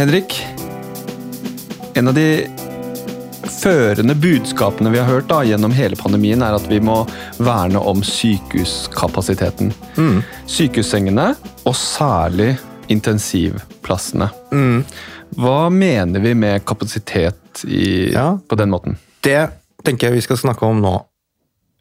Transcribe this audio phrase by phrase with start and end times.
[0.00, 0.46] Henrik,
[1.94, 2.46] en av de
[3.60, 7.02] førende budskapene vi har hørt da, gjennom hele pandemien, er at vi må
[7.36, 9.74] verne om sykehuskapasiteten.
[10.00, 10.22] Mm.
[10.48, 11.26] Sykehussengene,
[11.68, 12.54] og særlig
[12.88, 14.30] intensivplassene.
[14.56, 14.86] Mm.
[15.36, 18.38] Hva mener vi med kapasitet i, Ja.
[18.48, 18.96] på den måten?
[19.20, 19.50] Det
[19.84, 20.94] tenker jeg vi skal snakke om nå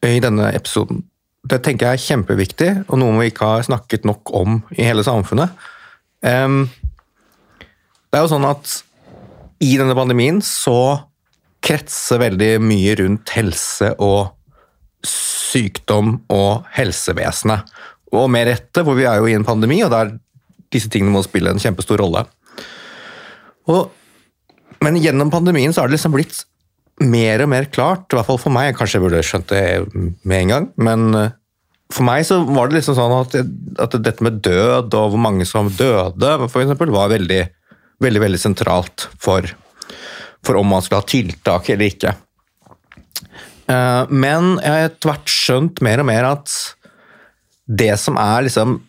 [0.04, 1.05] i denne episoden.
[1.48, 5.08] Det tenker jeg er kjempeviktig, og noe vi ikke har snakket nok om i hele
[5.08, 5.55] samfunnet.
[6.22, 6.66] Em,
[8.09, 8.80] det er jo sånn at
[9.63, 11.05] i denne pandemien så
[11.66, 14.32] kretser veldig mye rundt helse og
[15.05, 17.70] sykdom og helsevesenet.
[18.16, 20.16] Og med rette, for vi er jo i en pandemi, og der
[20.73, 22.23] disse tingene må spille en kjempestor rolle.
[23.70, 23.90] Og,
[24.85, 26.44] men gjennom pandemien så har det liksom blitt
[26.99, 29.63] mer og mer klart, i hvert fall for meg, kanskje jeg burde skjønt det
[29.94, 31.35] med en gang, men eh,
[31.94, 33.38] for meg så var det liksom sånn at,
[33.82, 37.40] at dette med død og hvor mange som døde, for eksempel, var veldig,
[38.04, 39.46] veldig, veldig sentralt for,
[40.46, 42.14] for om man skulle ha tiltak eller ikke.
[43.70, 46.54] Eh, Men jeg har etter hvert skjønt mer og mer at
[47.70, 48.80] det som er liksom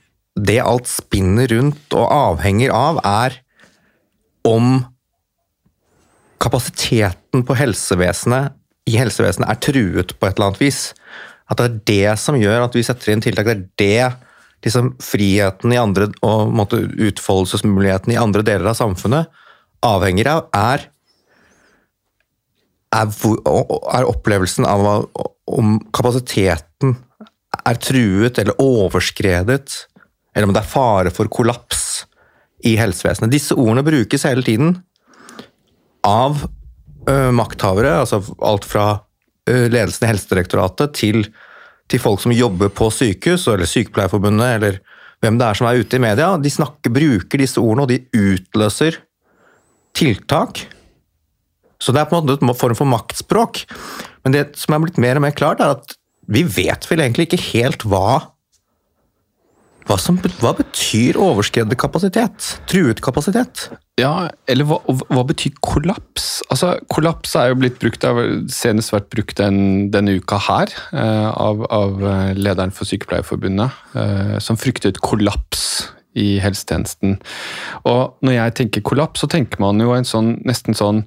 [0.41, 3.34] Det alt spinner rundt og avhenger av, er
[4.47, 4.78] om
[6.41, 8.55] kapasiteten på helsevesenet
[8.88, 10.81] i helsevesenet er truet på et eller annet vis.
[11.50, 13.50] At det er det som gjør at vi setter inn tiltak.
[13.50, 14.29] Det er det
[14.64, 19.30] liksom, friheten i andre, og måte, utfoldelsesmuligheten i andre deler av samfunnet
[19.86, 20.86] avhenger av, er,
[22.97, 23.12] er,
[23.97, 25.06] er opplevelsen av
[25.50, 26.98] om kapasiteten
[27.66, 29.86] er truet eller overskredet,
[30.34, 32.05] eller om det er fare for kollaps
[32.66, 33.33] i helsevesenet.
[33.33, 34.77] Disse ordene brukes hele tiden
[36.06, 36.44] av
[37.08, 38.86] ø, makthavere, altså alt fra
[39.48, 41.25] ø, ledelsen i Helsedirektoratet til,
[41.91, 44.80] til folk som jobber på sykehus, eller Sykepleierforbundet, eller
[45.20, 46.32] hvem det er som er ute i media.
[46.41, 49.00] De snakker, bruker disse ordene, og de utløser
[49.98, 50.62] tiltak.
[51.81, 53.64] Så det er på en måte en form for maktspråk.
[54.25, 55.97] Men det som er blitt mer og mer klart, er at
[56.31, 58.20] vi vet vel egentlig ikke helt hva
[59.88, 62.48] hva, som, hva betyr overskredet kapasitet?
[62.70, 63.68] Truet kapasitet?
[64.00, 66.41] Ja, eller hva, hva betyr kollaps?
[66.52, 70.72] Altså, Kollaps er jo blitt brukt, det har senest vært brukt den, denne uka her
[70.92, 77.19] eh, av, av eh, lederen for Sykepleierforbundet, eh, som fryktet kollaps i helsetjenesten.
[77.88, 81.04] Og når jeg tenker kollaps, så tenker man jo en sånn nesten sånn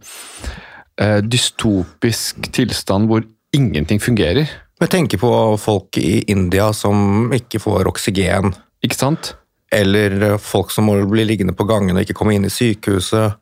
[1.26, 3.24] dystopisk tilstand hvor
[3.58, 4.52] ingenting fungerer.
[4.84, 5.32] Jeg tenker på
[5.64, 8.52] folk i India som ikke får oksygen,
[8.84, 9.36] Ikke sant?
[9.74, 13.40] eller folk som må bli liggende på gangen og ikke komme inn i sykehuset.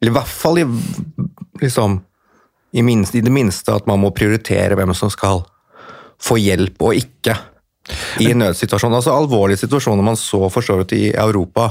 [0.00, 0.64] Eller i hvert fall i,
[1.60, 2.00] liksom,
[2.72, 5.44] i, minst, i det minste at man må prioritere hvem som skal
[6.20, 7.36] få hjelp og ikke
[8.24, 8.96] i en nødsituasjon.
[8.96, 11.68] Altså alvorlige situasjoner man så for så vidt i Europa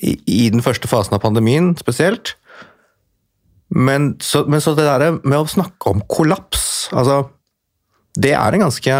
[0.00, 2.34] i, i den første fasen av pandemien spesielt.
[3.68, 7.26] Men så, men så det der med å snakke om kollaps, altså
[8.14, 8.98] Det er en ganske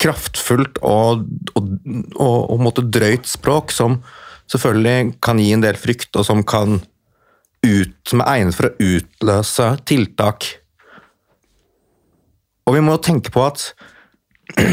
[0.00, 1.68] kraftfullt og, og,
[2.16, 4.00] og, og måtte drøyt språk som
[4.50, 6.80] selvfølgelig kan gi en del frykt, og som kan
[7.60, 10.48] ut, som er egnet for å utløse tiltak.
[12.66, 13.66] Og vi må tenke på at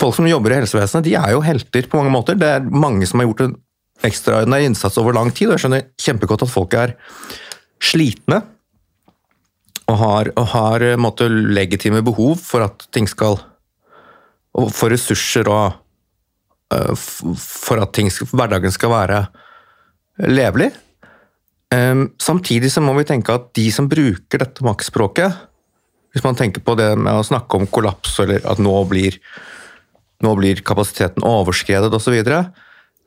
[0.00, 2.38] folk som jobber i helsevesenet, de er jo helter på mange måter.
[2.38, 3.56] Det er mange som har gjort en
[4.04, 6.96] ekstraordinær innsats over lang tid, og jeg skjønner kjempegodt at folk er
[7.82, 8.42] slitne
[9.90, 13.40] og har, og har eh, måtte, legitime behov for at ting skal
[14.54, 15.72] og For ressurser og
[16.70, 19.24] eh, for at ting, hverdagen skal være
[20.30, 20.70] levelig.
[22.22, 25.40] Samtidig så må vi tenke at de som bruker dette maktspråket
[26.14, 29.16] Hvis man tenker på det med å snakke om kollaps, eller at nå blir,
[30.22, 32.14] nå blir kapasiteten overskredet osv.,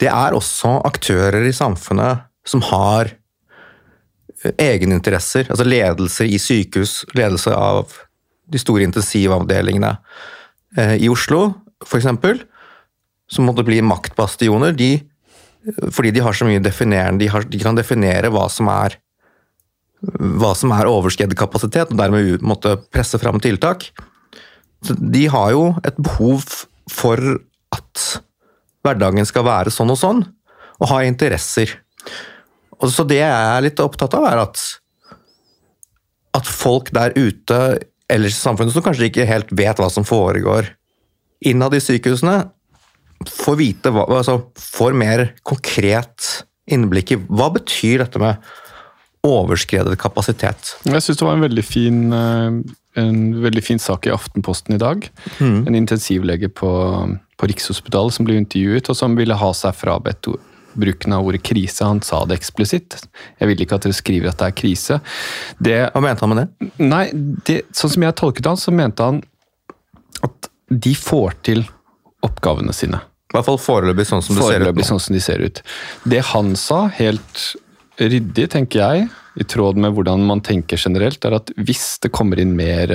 [0.04, 3.14] det er også aktører i samfunnet som har
[4.62, 7.94] egeninteresser, altså ledelse i sykehus, ledelse av
[8.48, 9.94] de store intensivavdelingene
[10.78, 11.50] eh, i Oslo,
[11.84, 12.08] f.eks.,
[13.28, 15.02] som måtte bli maktbastioner, de,
[15.92, 18.96] fordi de har så mye definerende, de, har, de kan definere hva som er
[19.98, 23.90] hva som er overskredet og dermed måtte presse fram tiltak.
[24.86, 26.44] Så de har jo et behov
[26.92, 27.18] for
[27.74, 28.04] at
[28.86, 30.22] hverdagen skal være sånn og sånn,
[30.78, 31.74] og ha interesser.
[32.84, 34.64] Og så det jeg er litt opptatt av, er at,
[36.38, 37.62] at folk der ute
[38.12, 40.70] ellers i samfunnet som kanskje ikke helt vet hva som foregår
[41.46, 42.38] innad i sykehusene,
[43.28, 48.42] får vite hva, altså får mer konkret innblikk i hva betyr dette med
[49.28, 50.76] overskredet kapasitet.
[50.86, 52.60] Jeg syns det var en veldig fin, eh,
[53.02, 55.10] en veldig fin sak i Aftenposten i dag.
[55.68, 56.70] En intensivlege på,
[57.38, 60.30] på Rikshospitalet som ble intervjuet, og som ville ha seg frabedt
[60.80, 61.86] bruken av ordet krise.
[61.86, 63.00] Han sa det eksplisitt.
[63.40, 65.00] Jeg vil ikke at dere skriver at det er krise.
[65.58, 66.72] Det, Hva mente han med det?
[66.84, 67.04] nei,
[67.48, 69.22] det, sånn som jeg tolket han, så mente han
[70.26, 71.64] at de får til
[72.26, 73.00] oppgavene sine.
[73.28, 75.62] I hvert fall foreløpig sånn som det ser ut Foreløpig sånn som de ser ut.
[76.08, 77.46] Det han sa, helt
[78.00, 79.08] ryddig, tenker jeg,
[79.38, 82.94] i tråd med hvordan man tenker generelt, er at hvis det kommer inn mer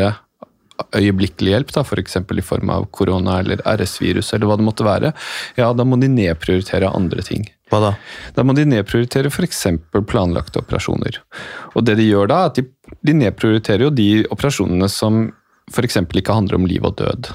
[0.96, 2.16] øyeblikkelig hjelp, da, f.eks.
[2.16, 5.12] i form av korona eller RS-virus eller hva det måtte være,
[5.58, 7.46] ja, da må de nedprioritere andre ting.
[7.72, 7.90] Hva da?
[8.36, 9.62] Da må de nedprioritere f.eks.
[10.10, 11.22] planlagte operasjoner.
[11.72, 12.66] Og det de gjør da, er at de,
[13.00, 15.22] de nedprioriterer jo de operasjonene som
[15.72, 15.96] f.eks.
[16.04, 17.30] ikke handler om liv og død.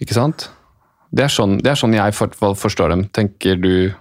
[0.00, 0.48] Ikke sant?
[1.14, 3.04] Det er sånn, det er sånn jeg for, forstår dem.
[3.14, 3.92] Tenker du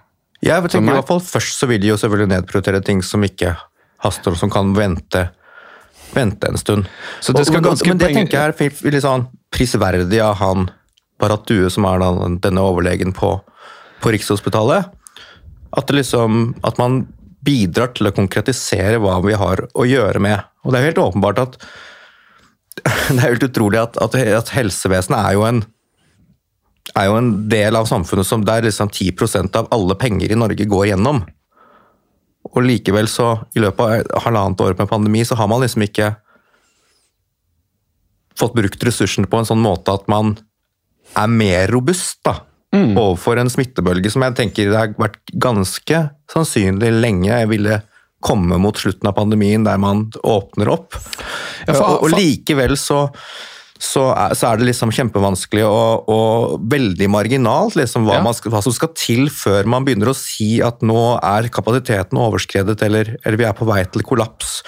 [0.44, 3.54] Jeg tenker i hvert fall Først så vil de jo selvfølgelig nedprioritere ting som ikke
[4.04, 5.28] haster, og som kan vente,
[6.16, 6.88] vente en stund.
[7.20, 10.72] Så det skal Og- ganske men det tenker jeg er litt sånn prisverdig av han
[11.20, 12.00] Barat Due, som er
[12.44, 13.36] denne overlegen på,
[14.02, 14.90] på Rikshospitalet.
[15.74, 17.04] At, liksom, at man
[17.44, 20.44] bidrar til å konkretisere hva vi har å gjøre med.
[20.64, 21.58] Og det er helt åpenbart at
[22.84, 25.64] det er helt utrolig at, at, at helsevesenet er jo en
[26.94, 30.68] er jo en del av samfunnet som der liksom 10% av alle penger i Norge
[30.70, 31.24] går gjennom.
[32.52, 36.12] Og likevel så, i løpet av halvannet år med pandemi, så har man liksom ikke
[38.38, 40.36] fått brukt ressursene på en sånn måte at man
[41.18, 42.40] er mer robust da,
[42.74, 46.00] overfor en smittebølge som jeg tenker det har vært ganske
[46.34, 47.82] sannsynlig lenge jeg ville
[48.24, 50.96] komme mot slutten av pandemien der man åpner opp.
[51.68, 53.08] Ja, for- og, og likevel så
[53.84, 58.24] så er, så er det liksom kjempevanskelig og, og veldig marginalt liksom hva, Ja.
[58.24, 62.16] man skal, hva som skal til før man begynner å si at nå er kapasiteten
[62.22, 64.62] overskredet eller, eller vi er på vei til kollaps.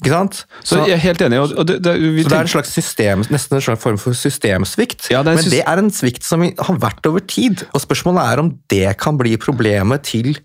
[0.00, 0.38] Ikke sant?
[0.64, 1.38] Så jeg er helt enig.
[1.44, 1.92] Og, det, det,
[2.24, 5.10] så det er en slags system, nesten en slags form for systemsvikt.
[5.12, 7.66] Ja, det Men det er en svikt som har vært over tid.
[7.76, 10.38] Og spørsmålet er om det kan bli problemet til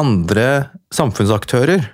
[0.00, 1.88] andre samfunnsaktører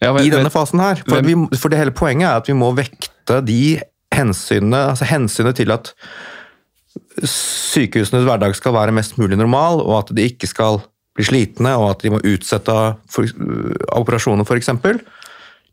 [0.00, 1.04] ja, vel- i denne fasen her.
[1.04, 3.60] For, vi, for det hele poenget er at vi må vekte de
[4.14, 5.92] hensynene, altså hensynet til at
[7.26, 10.80] sykehusenes hverdag skal være mest mulig normal, og at de ikke skal
[11.16, 12.76] bli slitne, og at de må utsette
[13.12, 13.28] for,
[13.96, 14.70] operasjoner f.eks.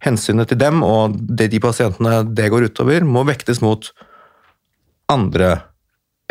[0.04, 3.88] Hensynet til dem og det de pasientene det går utover, må vektes mot
[5.12, 5.54] andre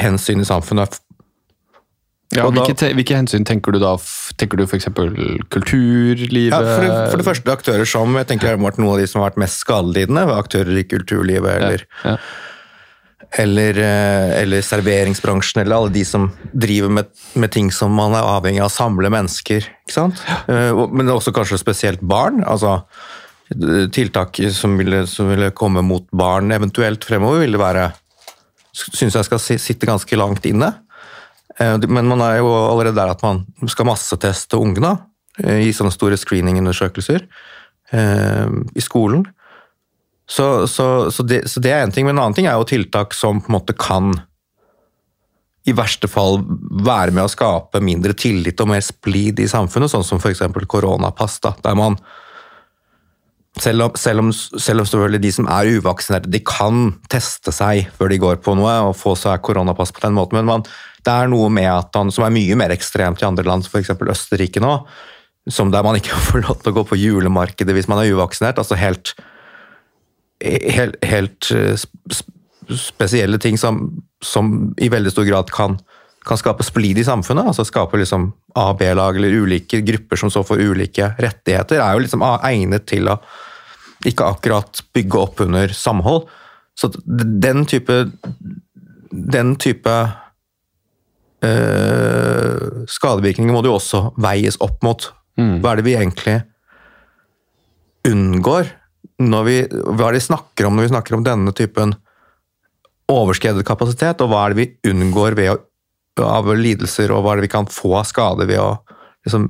[0.00, 0.98] hensyn i samfunnet.
[2.32, 3.94] ja, da- hvilke, hvilke hensyn tenker du da?
[4.40, 4.88] Tenker du f.eks.
[5.52, 6.52] kulturlivet?
[6.52, 9.08] Ja, for, det, for det første aktører som jeg tenker har vært noen av de
[9.10, 12.16] som har vært mest skadelidende, aktører i kulturlivet eller ja.
[13.30, 18.26] Eller, eh, eller serveringsbransjen, eller alle de som driver med, med ting som man er
[18.28, 19.66] avhengig av å samle mennesker.
[19.84, 20.22] ikke sant?
[20.48, 22.42] Eh, Men også kanskje spesielt barn.
[22.44, 22.82] altså
[23.54, 27.92] eh, Tiltak som ville, som ville komme mot barn eventuelt fremover, ville være
[28.72, 30.70] Syns jeg skal sitte ganske langt inne.
[31.60, 34.94] Men man er jo allerede der at man skal masseteste ungene
[35.44, 37.26] i sånne store screeningundersøkelser
[37.92, 39.26] i skolen.
[40.28, 42.68] Så, så, så, det, så det er en ting, men en annen ting er jo
[42.68, 44.14] tiltak som på en måte kan
[45.68, 46.40] i verste fall
[46.82, 50.42] være med å skape mindre tillit og mer splid i samfunnet, sånn som f.eks.
[50.70, 51.98] koronapass, der man
[53.60, 57.90] selv om, selv, om, selv om selvfølgelig de som er uvaksinerte, de kan teste seg
[57.98, 60.66] før de går på noe og få seg koronapass på den måten, men man,
[61.04, 63.92] det er noe med at han, som er mye mer ekstremt i andre land, f.eks.
[63.92, 64.78] Østerrike nå,
[65.50, 68.58] som der man ikke får lov til å gå på julemarkedet hvis man er uvaksinert.
[68.62, 69.14] altså helt
[70.42, 72.30] helt, helt eh, sp- sp-
[72.78, 73.80] spesielle ting som,
[74.24, 75.78] som i veldig stor grad kan,
[76.24, 77.46] kan skape splid i samfunnet.
[77.50, 81.92] altså Skape liksom A- og B-lag eller ulike grupper som så får ulike rettigheter, er
[81.96, 83.18] jo liksom egnet til å
[84.06, 86.26] ikke akkurat bygge opp under samhold.
[86.78, 87.98] Så den type
[89.12, 89.92] den type
[91.44, 95.10] øh, skadevirkninger må det jo også veies opp mot.
[95.62, 96.38] Hva er det vi egentlig
[98.08, 98.68] unngår
[99.46, 101.94] vi, hva er det vi snakker om når vi snakker om denne typen
[103.12, 105.58] overskredet kapasitet, og hva er det vi unngår ved å,
[106.24, 108.70] av lidelser, og hva er det vi kan få av skade ved å
[109.26, 109.48] liksom,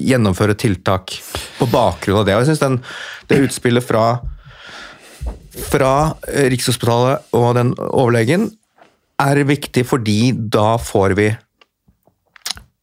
[0.00, 1.14] gjennomføre tiltak
[1.58, 2.36] på bakgrunn av det.
[2.36, 2.96] Og jeg synes
[3.30, 4.04] det utspillet fra,
[5.70, 5.92] fra
[6.26, 8.48] Rikshospitalet og den overlegen
[9.20, 11.28] er viktig fordi da får vi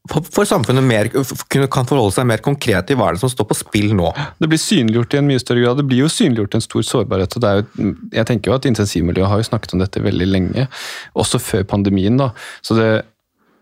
[0.09, 3.57] for, samfunnet mer, kan forholde seg mer konkret til hva er det som står på
[3.57, 4.11] spill nå.
[4.39, 5.81] Det blir synliggjort i en mye større grad.
[5.81, 7.37] Det blir jo synliggjort en stor sårbarhet.
[7.37, 10.67] og jo, Jeg tenker jo at intensivmiljøet har jo snakket om dette veldig lenge,
[11.15, 12.17] også før pandemien.
[12.17, 12.31] da.
[12.61, 13.05] Så det,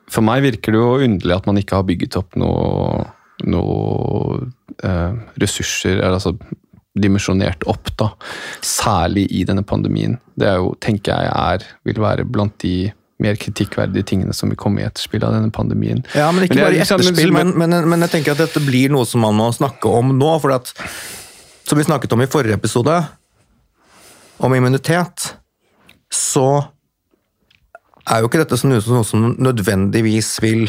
[0.09, 3.07] For meg virker det jo underlig at man ikke har bygget opp noe,
[3.43, 4.51] noe
[4.83, 6.35] eh, ressurser, eller altså
[6.95, 8.11] dimensjonert opp, da.
[8.63, 10.19] Særlig i denne pandemien.
[10.37, 14.59] Det er jo, tenker jeg er, vil være blant de mer kritikkverdige tingene som vil
[14.59, 16.01] komme i etterspill av denne pandemien.
[16.17, 18.63] Ja, men ikke Men bare i liksom- etterspill, men, men, men jeg tenker at dette
[18.65, 20.31] blir noe som man må snakke om nå.
[20.41, 20.73] for at,
[21.65, 22.93] Som vi snakket om i forrige episode,
[24.37, 25.35] om immunitet,
[26.11, 26.67] så
[28.05, 30.67] er jo ikke dette noe som nødvendigvis vil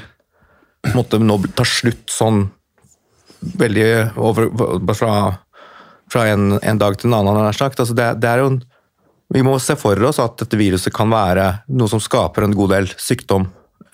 [0.94, 2.46] måtte nå ta slutt sånn
[3.60, 4.48] veldig over,
[4.94, 5.12] fra,
[6.10, 7.80] fra en, en dag til en annen, nær sagt.
[7.82, 8.62] Altså det, det er jo en,
[9.34, 12.72] vi må se for oss at dette viruset kan være noe som skaper en god
[12.76, 13.48] del sykdom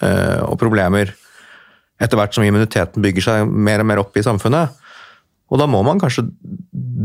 [0.04, 1.14] eh, og problemer
[2.02, 4.74] etter hvert som immuniteten bygger seg mer og mer opp i samfunnet.
[5.52, 6.24] Og da må man kanskje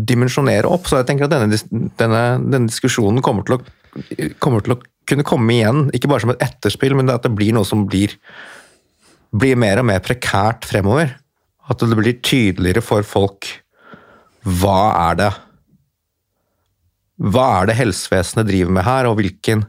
[0.08, 0.88] dimensjonere opp.
[0.88, 1.60] Så jeg tenker at denne,
[2.00, 6.34] denne, denne diskusjonen kommer til, å, kommer til å kunne komme igjen, ikke bare som
[6.34, 8.16] et etterspill, men at det blir noe som blir,
[9.36, 11.14] blir mer og mer prekært fremover.
[11.68, 13.52] At det blir tydeligere for folk
[14.48, 14.80] hva
[15.10, 15.32] er det
[17.18, 19.64] hva er det helsevesenet driver med her, og hvilken,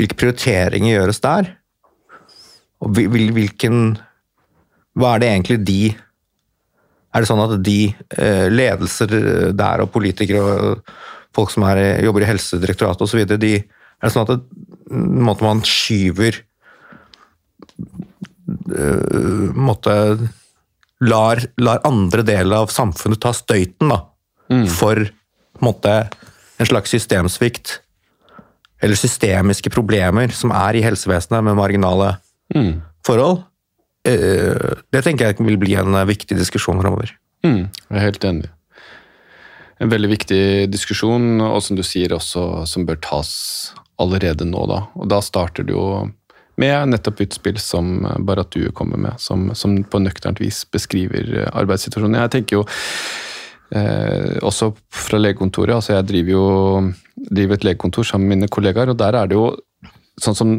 [0.00, 1.50] hvilke prioriteringer gjøres der?
[2.82, 3.98] Og hvil- hvil- hvilken
[4.98, 5.96] Hva er det egentlig de
[7.14, 10.82] Er det sånn at de eh, ledelser der, og politikere og
[11.36, 14.40] folk som er, jobber i Helsedirektoratet osv., de Er det sånn at det,
[14.92, 16.40] måte man skyver
[18.76, 19.94] eh, måte,
[21.04, 24.00] lar, lar andre deler av samfunnet ta støyten da,
[24.68, 25.92] for på en måte,
[26.62, 27.80] en slags systemsvikt
[28.82, 32.16] eller systemiske problemer som er i helsevesenet med marginale
[33.06, 33.42] forhold.
[34.06, 37.14] Eh, Det tenker jeg vil bli en eh, viktig diskusjon framover.
[37.46, 38.50] Mm, jeg er helt enig.
[39.82, 44.66] En veldig viktig diskusjon, og som du sier også, som bør tas allerede nå.
[44.70, 46.12] Da Og da starter det jo
[46.58, 52.20] med nettopp utspill som Barrat du kommer med, som, som på nøkternt vis beskriver arbeidssituasjonen.
[52.20, 52.64] Jeg tenker jo
[53.74, 56.46] eh, også fra legekontoret, altså jeg driver jo
[57.32, 59.50] driver et legekontor sammen med mine kollegaer, og der er det jo
[60.20, 60.56] sånn som,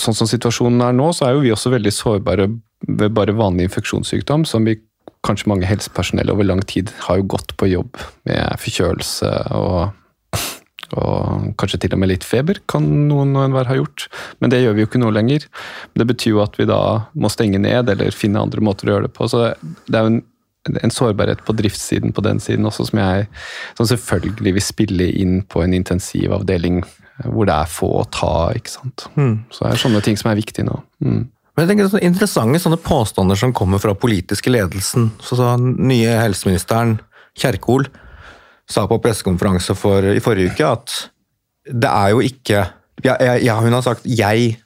[0.00, 2.48] sånn som situasjonen er nå, så er jo vi også veldig sårbare
[2.86, 4.78] ved bare vanlig infeksjonssykdom, som vi
[5.26, 9.96] kanskje mange helsepersonell over lang tid har jo gått på jobb med forkjølelse og,
[10.94, 14.06] og kanskje til og med litt feber, kan noen og enhver ha gjort.
[14.38, 15.48] Men det gjør vi jo ikke nå lenger.
[15.98, 16.80] Det betyr jo at vi da
[17.18, 19.26] må stenge ned eller finne andre måter å gjøre det på.
[19.30, 19.48] Så
[19.88, 20.22] det er jo en,
[20.66, 23.26] en sårbarhet på driftssiden på den siden også, som jeg
[23.78, 26.82] som selvfølgelig vil spille inn på en intensivavdeling
[27.24, 28.52] hvor det er få å ta.
[28.56, 29.06] ikke sant?
[29.16, 30.76] Så det er sånne ting som er viktige nå.
[31.04, 31.22] Mm.
[31.56, 35.08] Men jeg tenker sånne Interessante sånne påstander som kommer fra politiske ledelsen.
[35.24, 36.98] Så sa nye helseministeren
[37.36, 37.88] Kjerkol
[38.68, 40.96] sa på pressekonferanse for, i forrige uke at
[41.66, 42.60] det er jo ikke
[43.04, 44.56] ja, ja, ja, Hun har sagt jeg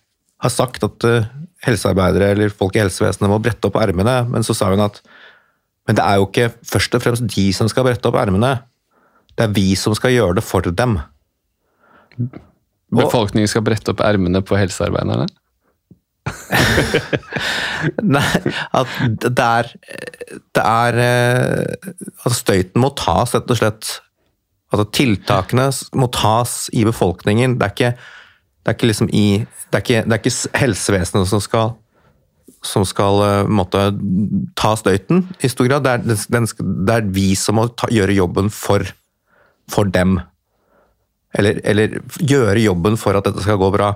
[0.40, 1.28] har sagt at eh,
[1.66, 5.02] helsearbeidere eller folk i helsevesenet må brette opp ermene, men så sa hun at
[5.90, 8.52] men det er jo ikke først og fremst de som skal brette opp ermene.
[9.34, 11.00] Det er vi som skal gjøre det for dem.
[12.94, 15.26] Befolkningen skal brette opp ermene på helsearbeiderne?
[18.14, 18.22] Nei,
[18.78, 18.94] at
[19.24, 19.70] det er,
[20.54, 21.90] det er eh,
[22.28, 23.90] At støyten må tas, rett og slett.
[24.70, 25.66] Altså tiltakene
[25.98, 27.58] må tas i befolkningen.
[27.58, 27.92] Det er ikke,
[28.62, 31.74] det er ikke liksom i Det er ikke, det er ikke helsevesenet som skal
[32.64, 33.86] som skal eh, måtte,
[34.58, 35.86] ta støyten, i stor grad.
[35.86, 36.48] Det er, den,
[36.86, 38.84] det er vi som må ta, gjøre jobben for,
[39.70, 40.18] for dem.
[41.36, 43.94] Eller, eller gjøre jobben for at dette skal gå bra.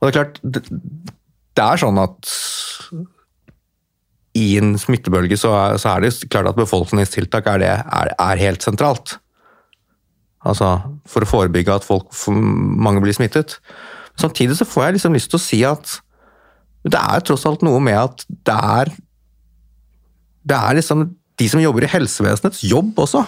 [0.00, 0.64] Og det er klart, det,
[1.54, 2.32] det er sånn at
[4.34, 8.42] i en smittebølge så er, så er det klart at befolkningstiltak er, det, er, er
[8.42, 9.16] helt sentralt.
[10.44, 10.74] Altså
[11.08, 13.56] for å forebygge at folk, mange blir smittet.
[14.20, 16.00] Samtidig så får jeg liksom lyst til å si at
[16.84, 18.90] det er tross alt noe med at det er
[20.44, 21.06] Det er liksom
[21.40, 23.22] de som jobber i helsevesenets jobb også.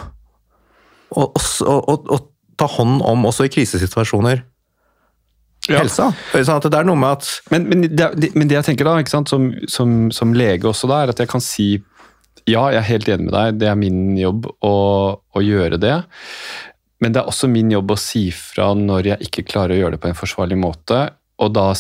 [1.17, 2.19] Å
[2.61, 4.43] ta hånd om, også i krisesituasjoner,
[5.67, 5.81] Ja.
[5.81, 6.13] helsa.
[6.33, 8.95] Sånn at det er noe med at Men, men, det, men det jeg tenker da,
[9.27, 11.83] som, som, som lege også da, er at jeg kan si
[12.47, 14.75] ja, jeg er helt enig med deg, det er min jobb å,
[15.19, 15.97] å gjøre det.
[17.03, 19.97] Men det er også min jobb å si fra når jeg ikke klarer å gjøre
[19.97, 21.01] det på en forsvarlig måte,
[21.43, 21.73] og da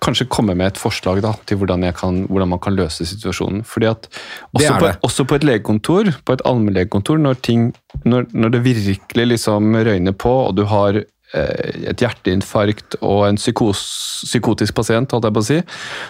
[0.00, 3.64] kanskje komme med et forslag da, til hvordan, jeg kan, hvordan man kan løse situasjonen.
[3.64, 7.70] Fordi at Det også på, også på et legekontor, på et allmennlegekontor, når, ting,
[8.04, 13.80] når, når det virkelig liksom røyner på, og du har et hjerteinfarkt og en psykos,
[14.26, 15.58] psykotisk pasient, holdt jeg på å si,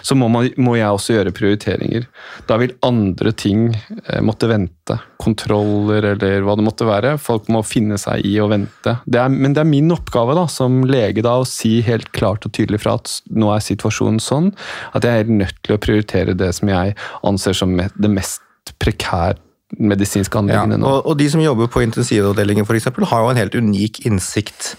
[0.07, 2.07] så må, man, må jeg også gjøre prioriteringer.
[2.49, 4.97] Da vil andre ting eh, måtte vente.
[5.21, 7.15] Kontroller eller hva det måtte være.
[7.21, 8.97] Folk må finne seg i å vente.
[9.05, 12.47] Det er, men det er min oppgave da, som lege da, å si helt klart
[12.47, 14.51] og tydelig fra at nå er situasjonen sånn
[14.97, 16.97] at jeg er nødt til å prioritere det som jeg
[17.27, 18.41] anser som det mest
[18.81, 19.37] prekære
[19.79, 20.89] medisinske ja, anliggende nå.
[20.89, 24.73] og, og de som jobber på intensivavdelingen eksempel, har jo en helt unik innsikt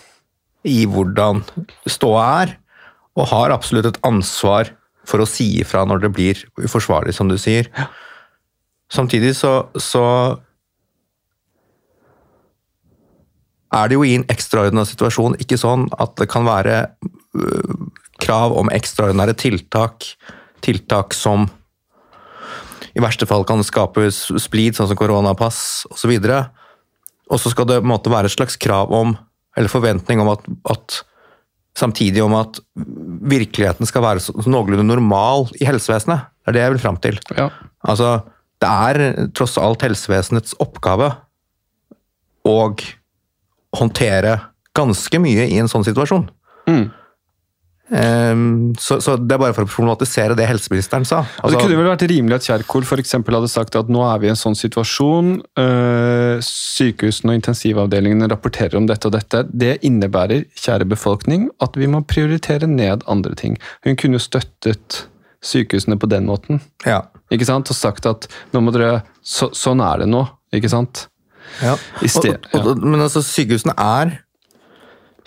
[0.69, 1.43] i hvordan
[1.91, 2.59] ståa er.
[3.13, 4.71] og har absolutt et ansvar
[5.05, 7.67] for å si ifra når det blir uforsvarlig, som du sier.
[8.89, 10.05] Samtidig så, så
[13.73, 16.79] er det jo i en ekstraordinær situasjon ikke sånn at det kan være
[17.37, 17.75] øh,
[18.23, 20.07] krav om ekstraordinære tiltak,
[20.65, 21.51] tiltak som
[22.93, 26.13] i verste fall kan skape splid, sånn som koronapass osv.
[27.33, 29.17] Og så skal det på en måte være et slags krav om,
[29.57, 31.03] eller forventning om at, at
[31.79, 32.61] samtidig om at
[33.33, 36.29] virkeligheten skal være så, noenlunde normal i helsevesenet.
[36.43, 37.21] Det er det jeg vil fram til.
[37.37, 37.49] Ja.
[37.89, 38.15] Altså,
[38.63, 41.11] det er tross alt helsevesenets oppgave
[42.49, 42.57] å
[43.79, 44.39] håndtere
[44.77, 46.27] ganske mye i en sånn situasjon.
[46.71, 46.89] Mm.
[47.91, 51.25] Um, så, så, Det er bare for å problematisere det helseministeren sa.
[51.43, 54.31] Altså, det kunne vel vært rimelig at Kjerkol for hadde sagt at nå er vi
[54.31, 59.45] i en sånn situasjon, øh, sykehusene og intensivavdelingene rapporterer om dette og dette.
[59.51, 63.59] Det innebærer, kjære befolkning, at vi må prioritere ned andre ting.
[63.85, 65.05] Hun kunne jo støttet
[65.43, 66.63] sykehusene på den måten.
[66.87, 67.03] Ja.
[67.35, 67.71] Ikke sant?
[67.73, 70.25] Og sagt at nå må dere, så, sånn er det nå.
[70.55, 71.09] ikke sant?
[71.61, 71.75] Ja.
[72.07, 74.21] Sted, og, og, men altså, sykehusene er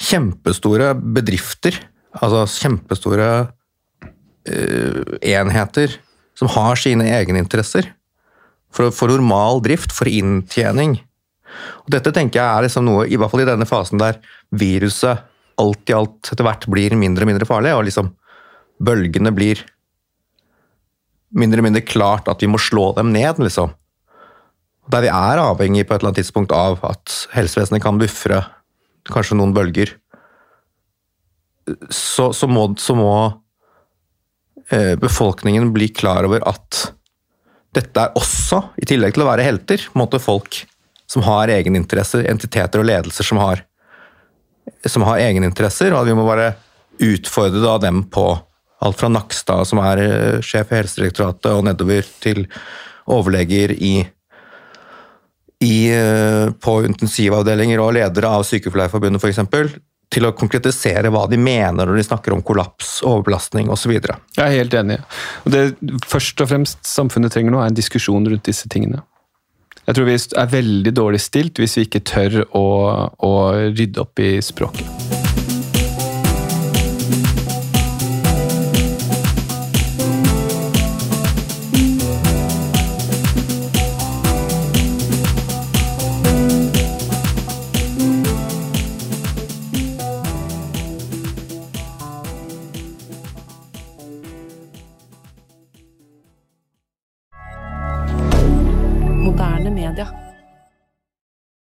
[0.02, 1.78] kjempestore bedrifter
[2.24, 5.98] Altså kjempestore uh, enheter
[6.36, 7.92] som har sine egeninteresser.
[8.76, 10.98] For, for normal drift, for inntjening.
[11.86, 14.20] Og dette tenker jeg er liksom noe, i hvert fall i denne fasen der
[14.52, 15.24] viruset
[15.62, 18.12] alt i alt etter hvert blir mindre og mindre farlig, og liksom
[18.84, 19.62] bølgene blir
[21.36, 23.72] mindre og mindre klart at vi må slå dem ned, liksom.
[24.92, 28.44] Der vi er avhengig på et eller annet tidspunkt av at helsevesenet kan buffre
[29.10, 29.96] kanskje noen bølger
[31.90, 33.12] så, så, må, så må
[34.70, 36.86] eh, befolkningen bli klar over at
[37.76, 40.62] dette er også, i tillegg til å være helter, måte folk
[41.12, 43.66] som har egeninteresser, entiteter og ledelser som har,
[44.88, 46.54] som har egeninteresser, og vi må bare
[47.04, 48.30] utfordre dem på
[48.86, 52.46] alt fra Nakstad, som er eh, sjef i Helsedirektoratet, og nedover til
[53.12, 53.96] overleger i,
[55.64, 59.44] i eh, på intensivavdelinger og ledere av Sykepleierforbundet f.eks
[60.14, 63.96] til å konkretisere hva de mener når de snakker om kollaps, overbelastning osv.
[63.98, 65.00] Jeg er helt enig.
[65.44, 65.66] Og det
[66.08, 69.04] først og fremst samfunnet trenger nå, er en diskusjon rundt disse tingene.
[69.86, 72.66] Jeg tror vi er veldig dårlig stilt hvis vi ikke tør å,
[73.22, 73.36] å
[73.70, 75.15] rydde opp i språket.